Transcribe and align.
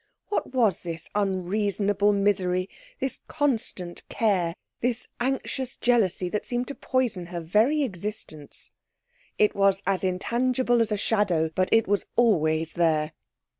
What 0.29 0.51
was 0.51 0.81
this 0.81 1.07
unreasonable 1.13 2.11
misery, 2.11 2.67
this 2.99 3.19
constant 3.27 4.01
care, 4.09 4.55
this 4.79 5.07
anxious 5.19 5.77
jealousy 5.77 6.27
that 6.29 6.43
seemed 6.43 6.67
to 6.69 6.73
poison 6.73 7.27
her 7.27 7.39
very 7.39 7.83
existence? 7.83 8.71
It 9.37 9.55
was 9.55 9.83
as 9.85 10.03
intangible 10.03 10.81
as 10.81 10.91
a 10.91 10.97
shadow, 10.97 11.51
but 11.53 11.69
it 11.71 11.87
was 11.87 12.07
always 12.15 12.73
there. 12.73 13.11